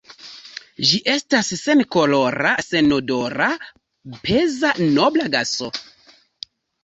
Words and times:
Ĝi 0.91 0.99
estas 1.15 1.51
senkolora, 1.59 2.53
senodora, 2.69 3.51
peza 4.25 4.71
nobla 4.95 5.27
gaso. 5.37 5.69